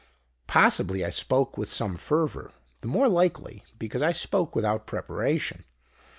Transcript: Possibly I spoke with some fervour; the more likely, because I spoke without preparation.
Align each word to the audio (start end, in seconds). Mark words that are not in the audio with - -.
Possibly 0.47 1.05
I 1.05 1.11
spoke 1.11 1.59
with 1.59 1.69
some 1.69 1.95
fervour; 1.95 2.53
the 2.79 2.87
more 2.87 3.07
likely, 3.07 3.63
because 3.77 4.01
I 4.01 4.13
spoke 4.13 4.55
without 4.55 4.87
preparation. 4.87 5.63